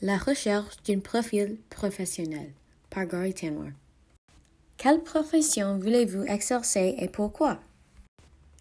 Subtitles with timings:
[0.00, 2.52] La recherche d'un profil professionnel
[2.88, 3.70] par Gary Taylor.
[4.76, 7.58] Quelle profession voulez-vous exercer et pourquoi?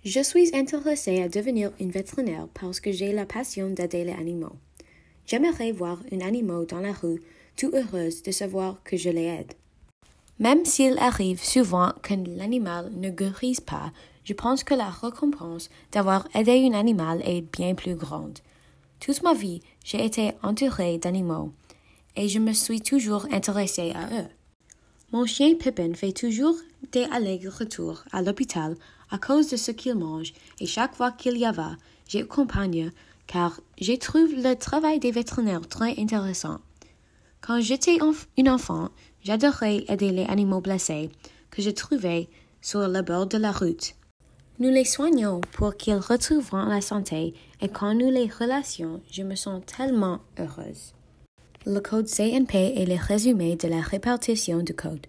[0.04, 4.56] Je suis intéressée à devenir une vétérinaire parce que j'ai la passion d'aider les animaux.
[5.28, 7.22] J'aimerais voir un animal dans la rue
[7.56, 9.54] tout heureuse de savoir que je l'aide.
[10.40, 13.92] Même s'il arrive souvent que l'animal ne guérisse pas,
[14.24, 18.40] je pense que la récompense d'avoir aidé un animal est bien plus grande.
[19.00, 21.54] Toute ma vie, j'ai été entourée d'animaux
[22.18, 24.28] et je me suis toujours intéressée à eux.
[25.14, 26.56] Mon chien Pippin fait toujours
[26.92, 28.76] des allers-retours à l'hôpital
[29.10, 31.78] à cause de ce qu'il mange et chaque fois qu'il y va,
[32.10, 32.92] j'accompagne
[33.28, 36.60] car je trouve le travail des vétérinaires très intéressant.
[37.40, 38.00] Quand j'étais
[38.38, 38.90] une enfant,
[39.24, 41.12] j'adorais aider les animaux blessés
[41.50, 42.28] que je trouvais
[42.62, 43.94] sur le bord de la route.
[44.60, 49.36] Nous les soignons pour qu'ils retrouvent la santé et quand nous les relations, je me
[49.36, 50.96] sens tellement heureuse.
[51.68, 55.06] Le code CNP est le résumé de la répartition du code.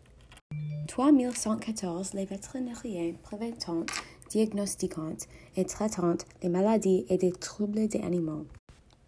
[0.88, 2.82] 3114 les vétérinaires
[3.22, 3.86] préventant,
[4.28, 5.16] diagnostiquant
[5.56, 8.44] et traitant les maladies et des troubles des animaux.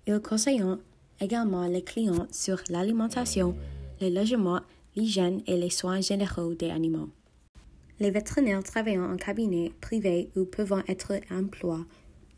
[0.06, 0.64] Ils conseillent
[1.20, 3.54] également les clients sur l'alimentation,
[4.00, 4.60] le logement,
[4.96, 7.10] l'hygiène et les soins généraux des animaux.
[8.00, 11.84] Les vétérinaires travaillant en cabinet privé ou pouvant être employés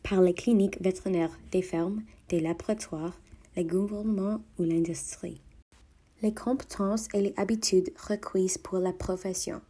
[0.03, 3.17] par les cliniques vétérinaires des fermes, des laboratoires,
[3.55, 5.41] les gouvernements ou l'industrie.
[6.21, 9.61] Les compétences et les habitudes requises pour la profession.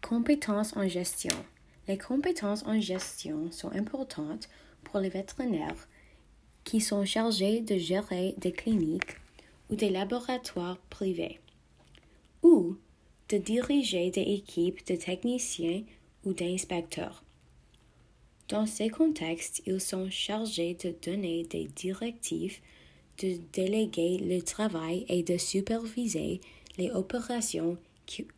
[0.00, 1.36] Compétences en gestion.
[1.86, 4.48] Les compétences en gestion sont importantes
[4.84, 5.88] pour les vétérinaires
[6.64, 9.18] qui sont chargés de gérer des cliniques
[9.68, 11.38] ou des laboratoires privés
[13.30, 15.82] de diriger des équipes de techniciens
[16.24, 17.24] ou d'inspecteurs.
[18.48, 22.58] Dans ces contextes, ils sont chargés de donner des directives,
[23.18, 26.40] de déléguer le travail et de superviser
[26.76, 27.78] les opérations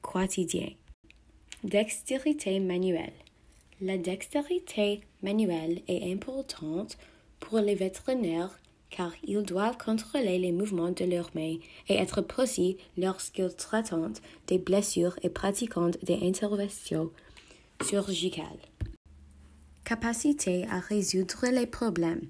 [0.02, 0.74] quotidiennes.
[1.64, 3.12] Dextérité manuelle.
[3.80, 6.98] La dextérité manuelle est importante
[7.40, 8.60] pour les vétérinaires
[8.92, 11.56] car ils doivent contrôler les mouvements de leurs mains
[11.88, 13.94] et être précis lorsqu'ils traitent
[14.46, 17.10] des blessures et pratiquent des interventions
[17.82, 18.46] chirurgicales.
[19.84, 22.28] Capacité à résoudre les problèmes.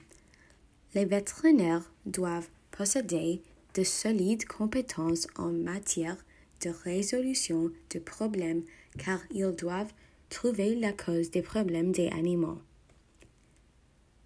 [0.95, 3.43] Les vétérinaires doivent posséder
[3.75, 6.17] de solides compétences en matière
[6.65, 8.62] de résolution de problèmes
[8.99, 9.93] car ils doivent
[10.28, 12.59] trouver la cause des problèmes des animaux.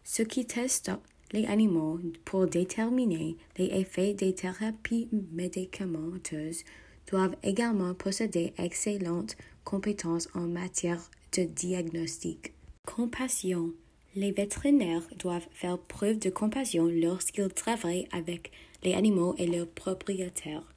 [0.05, 0.93] Ce qui teste
[1.33, 6.65] les animaux pour déterminer les effets des thérapies médicamenteuses
[7.11, 12.53] doivent également posséder excellentes compétences en matière de diagnostic.
[12.87, 13.73] Compassion.
[14.15, 18.51] Les vétérinaires doivent faire preuve de compassion lorsqu'ils travaillent avec
[18.83, 20.73] les animaux et leurs propriétaires.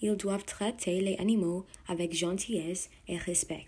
[0.00, 3.66] Ils doivent traiter les animaux avec gentillesse et respect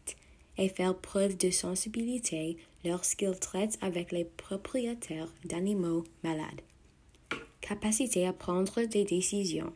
[0.59, 6.61] et faire preuve de sensibilité lorsqu'ils traitent avec les propriétaires d'animaux malades.
[7.61, 9.73] Capacité à prendre des décisions.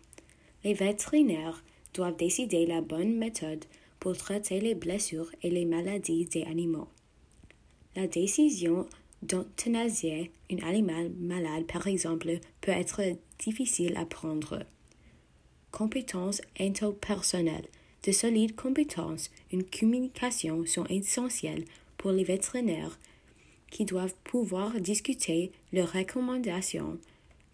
[0.64, 1.62] Les vétérinaires
[1.94, 3.64] doivent décider la bonne méthode
[4.00, 6.88] pour traiter les blessures et les maladies des animaux.
[7.94, 8.86] La décision
[9.22, 13.00] d'euthanasier un animal malade, par exemple, peut être
[13.38, 14.64] difficile à prendre.
[15.72, 17.68] Compétences interpersonnelles.
[18.04, 21.64] De solides compétences, une communication sont essentielles
[21.98, 22.98] pour les vétérinaires
[23.70, 26.98] qui doivent pouvoir discuter leurs recommandations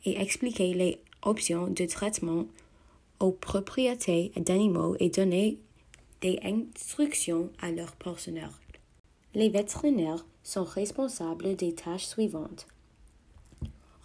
[0.05, 2.47] et expliquer les options de traitement
[3.21, 5.59] aux propriétaires d'animaux et donner
[6.21, 8.51] des instructions à leurs personnel.
[9.35, 12.67] Les vétérinaires sont responsables des tâches suivantes.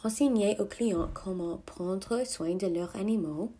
[0.01, 3.51] Renseigner aux clients comment prendre soin de leurs animaux,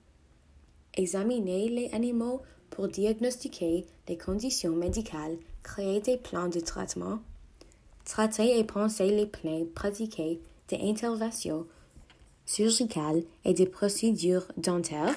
[0.95, 7.19] examiner les animaux pour diagnostiquer les conditions médicales, créer des plans de traitement,
[8.05, 10.39] traiter et penser les plans, pratiquer
[10.69, 11.65] des interventions
[12.45, 15.15] chirurgicales et des procédures dentaires,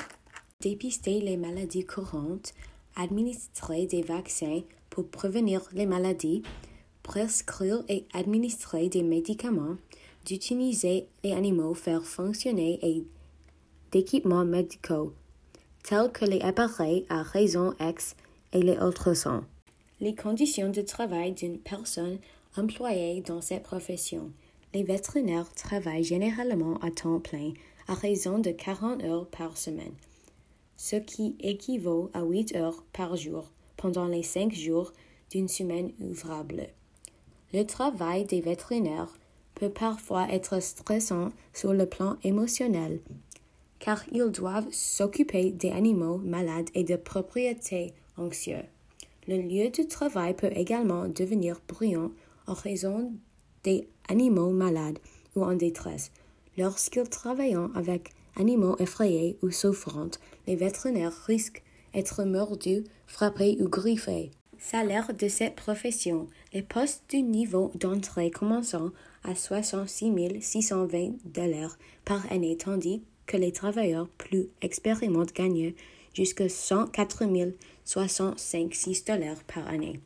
[0.61, 2.52] dépister les maladies courantes,
[2.97, 6.43] administrer des vaccins pour prévenir les maladies,
[7.02, 9.76] prescrire et administrer des médicaments,
[10.26, 13.05] d'utiliser les animaux, faire fonctionner et
[13.93, 15.12] d'équipements médicaux
[15.82, 18.15] tels que les appareils à raison X
[18.53, 19.44] et les ultrasons.
[20.00, 22.19] Les conditions de travail d'une personne
[22.56, 24.31] employée dans cette profession.
[24.73, 27.53] Les vétérinaires travaillent généralement à temps plein
[27.88, 29.94] à raison de 40 heures par semaine,
[30.77, 34.93] ce qui équivaut à 8 heures par jour pendant les 5 jours
[35.31, 36.69] d'une semaine ouvrable.
[37.53, 39.12] Le travail des vétérinaires
[39.55, 43.00] peut parfois être stressant sur le plan émotionnel
[43.81, 48.62] car ils doivent s'occuper des animaux malades et de propriétaires anxieux.
[49.27, 52.12] Le lieu de travail peut également devenir bruyant
[52.47, 53.12] en raison
[53.65, 54.99] des animaux malades
[55.35, 56.12] ou en détresse.
[56.56, 60.11] Lorsqu'ils travaillent avec animaux effrayés ou souffrants,
[60.47, 61.62] les vétérinaires risquent
[61.94, 64.31] d'être mordus, frappés ou griffés.
[64.59, 66.29] Salaire de cette profession.
[66.53, 68.91] Les postes du niveau d'entrée commençant
[69.25, 75.73] à 66 620 dollars par année, tandis que les travailleurs plus expérimentés gagnent
[76.12, 77.23] jusqu'à 104
[77.85, 80.00] 065 dollars par année.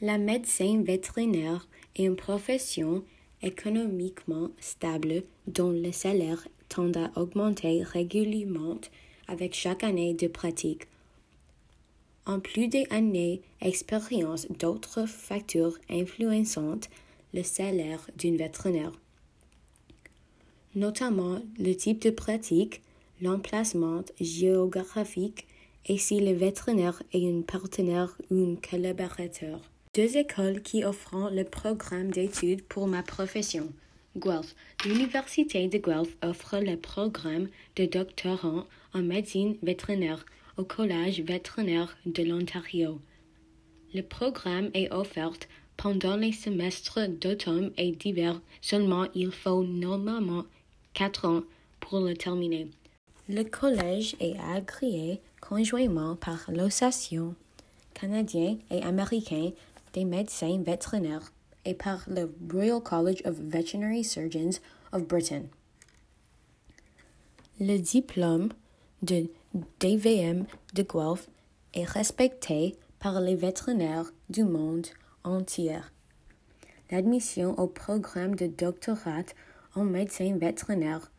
[0.00, 3.04] La médecine vétérinaire est une profession
[3.42, 8.80] économiquement stable dont le salaire tend à augmenter régulièrement
[9.28, 10.88] avec chaque année de pratique.
[12.26, 16.90] En plus des années d'expérience, d'autres facteurs influençantes
[17.34, 18.92] le salaire d'une vétérinaire,
[20.74, 22.82] notamment le type de pratique,
[23.20, 25.46] l'emplacement géographique
[25.86, 29.60] et si le vétérinaire est un partenaire ou un collaborateur.
[29.94, 33.72] Deux écoles qui offrent le programme d'études pour ma profession.
[34.16, 34.54] Guelph.
[34.84, 40.24] L'Université de Guelph offre le programme de doctorat en médecine vétérinaire
[40.56, 43.00] au Collège vétérinaire de l'Ontario.
[43.92, 45.32] Le programme est offert
[45.76, 50.44] pendant les semestres d'automne et d'hiver seulement, il faut normalement
[50.94, 51.42] quatre ans
[51.80, 52.70] pour le terminer.
[53.28, 57.34] Le collège est agréé conjointement par l'Association
[57.92, 59.52] canadienne et américaine
[59.92, 61.32] des médecins vétérinaires
[61.64, 64.58] et par le Royal College of Veterinary Surgeons
[64.92, 65.42] of Britain.
[67.60, 68.50] Le diplôme
[69.02, 69.28] de
[69.80, 70.44] DVM
[70.74, 71.28] de Guelph
[71.74, 74.86] est respecté par les vétérinaires du monde
[75.22, 75.78] entier.
[76.90, 79.24] L'admission au programme de doctorat
[79.74, 81.10] en médecine vétérinaire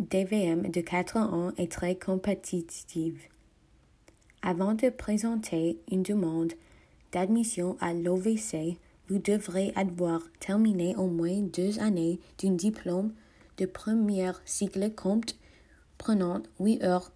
[0.00, 3.20] DVM de 4 ans est très compétitive.
[4.42, 6.54] Avant de présenter une demande
[7.12, 8.78] d'admission à l'OVC,
[9.08, 13.12] vous devrez avoir terminé au moins deux années d'un diplôme
[13.58, 15.36] de premier cycle compte
[15.98, 17.12] prenant 8 heures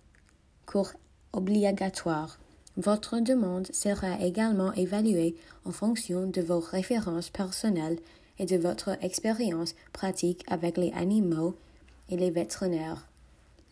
[0.67, 0.93] cours
[1.32, 2.38] obligatoires.
[2.76, 7.99] Votre demande sera également évaluée en fonction de vos références personnelles
[8.38, 11.54] et de votre expérience pratique avec les animaux
[12.10, 13.08] et les vétérinaires.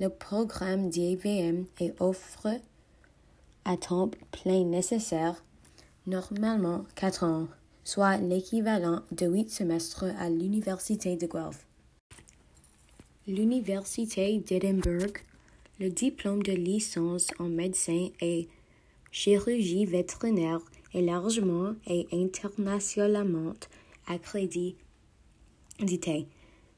[0.00, 2.48] Le programme d'IVM est offre
[3.64, 5.44] à temps plein nécessaire,
[6.06, 7.48] normalement 4 ans,
[7.84, 11.66] soit l'équivalent de 8 semestres à l'Université de Guelph.
[13.28, 15.12] L'Université d'Édimbourg,
[15.78, 18.48] le diplôme de licence en médecine et
[19.12, 20.60] chirurgie vétérinaire
[20.94, 23.54] est largement et internationalement
[24.06, 24.76] accrédité,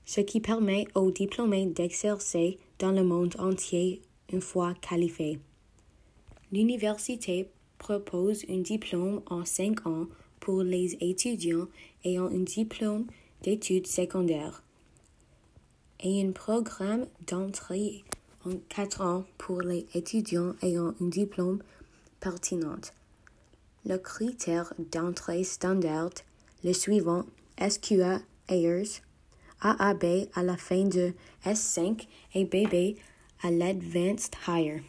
[0.04, 5.38] ce qui permet aux diplômés d'exercer dans le monde entier une fois qualifiés.
[6.52, 7.48] L'université
[7.78, 10.06] propose un diplôme en cinq ans
[10.40, 11.68] pour les étudiants
[12.04, 13.06] ayant un diplôme
[13.42, 14.62] d'études secondaires
[16.00, 18.04] et un programme d'entrée
[18.44, 21.62] en quatre ans pour les étudiants ayant un diplôme
[22.20, 22.80] pertinent.
[23.86, 26.10] Le critère d'entrée standard,
[26.64, 27.24] le suivant,
[27.60, 29.02] SQA Ayers,
[29.60, 31.12] AAB à la fin de
[31.44, 32.96] S5 et BB
[33.42, 34.82] à l'Advanced Higher.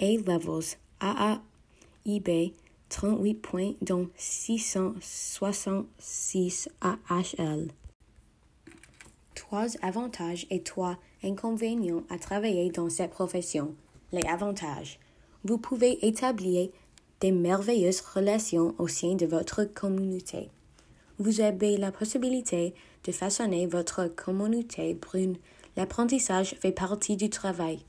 [0.00, 2.52] A-Levels, AAIB,
[2.88, 7.68] 38 points dont 666 AHL.
[9.34, 13.74] Trois avantages et trois inconvénients à travailler dans cette profession.
[14.12, 14.98] Les avantages.
[15.44, 16.70] Vous pouvez établir
[17.20, 20.48] des merveilleuses relations au sein de votre communauté.
[21.20, 25.36] Vous avez la possibilité de façonner votre communauté brune.
[25.76, 27.80] L'apprentissage fait partie du travail.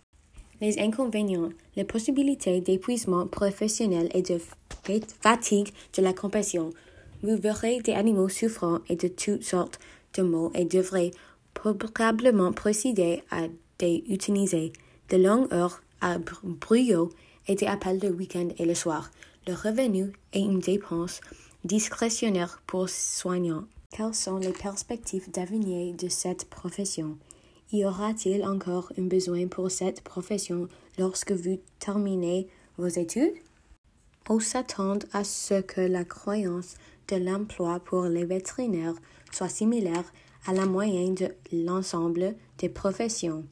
[0.61, 4.39] Les inconvénients, les possibilités d'épuisement professionnel et de
[5.21, 6.71] fatigue de la compassion.
[7.21, 9.79] Vous verrez des animaux souffrants et de toutes sortes
[10.15, 11.11] de maux et devrez
[11.53, 13.43] probablement procéder à
[13.77, 14.73] des utiliser
[15.09, 17.11] de longues heures à bruyot
[17.47, 19.11] et des appels le week-end et le soir.
[19.47, 21.21] Le revenu est une dépense
[21.63, 23.65] discrétionnaire pour soignants.
[23.91, 27.17] Quelles sont les perspectives d'avenir de cette profession?
[27.71, 32.47] Y aura-t-il encore un besoin pour cette profession lorsque vous terminez
[32.77, 33.33] vos études?
[34.29, 36.75] On s'attend à ce que la croyance
[37.07, 38.95] de l'emploi pour les vétérinaires
[39.31, 40.11] soit similaire
[40.45, 43.43] à la moyenne de l'ensemble des professions,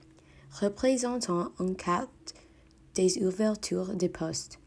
[0.52, 2.08] représentant un quart
[2.96, 4.60] des ouvertures de postes.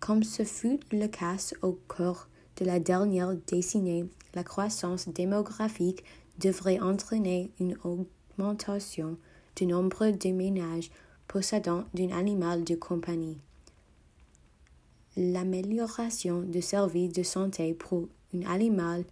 [0.00, 6.04] Comme ce fut le cas au cours de la dernière décennie, la croissance démographique
[6.38, 9.16] devrait entraîner une augmentation
[9.56, 10.90] du nombre de ménages
[11.28, 13.38] possédant un animal de compagnie.
[15.16, 19.04] L'amélioration du service de santé pour un animal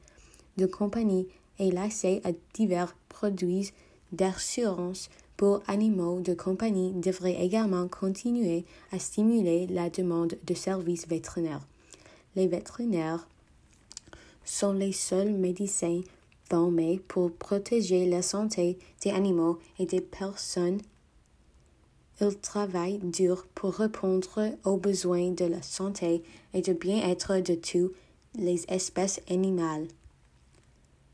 [0.57, 1.27] de compagnie
[1.59, 3.73] et l'accès à divers produits
[4.13, 11.67] d'assurance pour animaux de compagnie devrait également continuer à stimuler la demande de services vétérinaires.
[12.37, 13.27] Les vétérinaires
[14.45, 16.01] sont les seuls médecins
[16.49, 20.81] formés pour protéger la santé des animaux et des personnes.
[22.21, 26.23] Ils travaillent dur pour répondre aux besoins de la santé
[26.53, 27.95] et du bien-être de toutes
[28.37, 29.89] les espèces animales.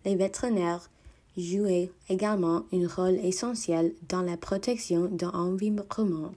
[0.04, 0.90] Les vétérinaires
[1.36, 6.32] jouent également un rôle essentiel dans la protection de l'environnement,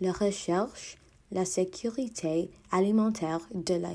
[0.00, 0.96] la recherche,
[1.32, 3.94] la sécurité alimentaire de la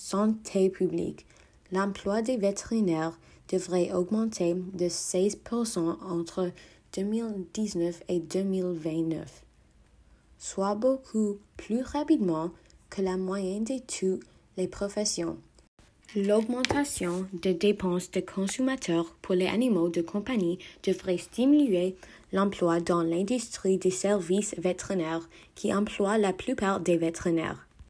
[0.00, 1.26] santé publique.
[1.72, 3.18] L'emploi des vétérinaires
[3.50, 6.50] devrait augmenter de 16% entre
[6.94, 9.42] 2019 et 2029,
[10.38, 12.50] soit beaucoup plus rapidement
[12.88, 14.26] que la moyenne de toutes
[14.56, 15.36] les professions.
[16.16, 21.94] L'augmentation des dépenses de consommateurs pour les animaux de compagnie devrait stimuler
[22.32, 27.66] l'emploi dans l'industrie des services vétérinaires qui emploie la plupart des vétérinaires.